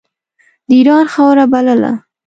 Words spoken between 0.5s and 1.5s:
د اېران خاوره